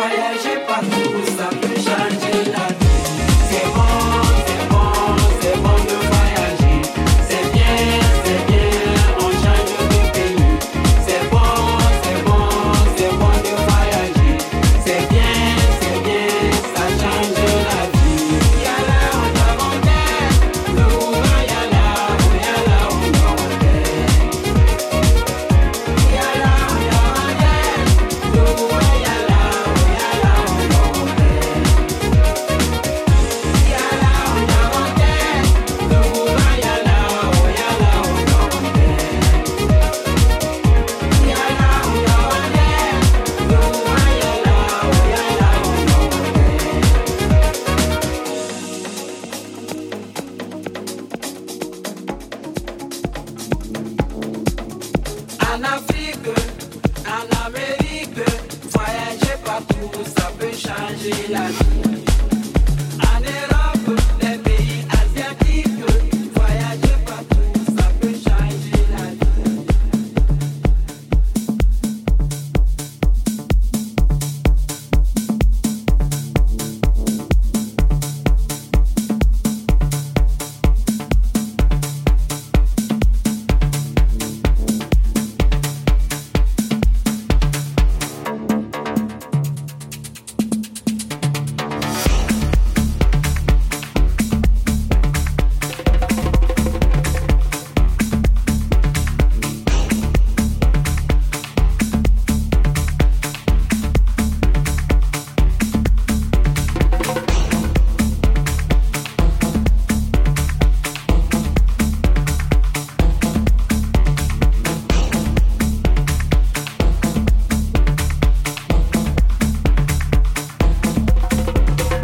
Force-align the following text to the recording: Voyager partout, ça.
Voyager 0.00 0.64
partout, 0.66 1.26
ça. 1.36 1.59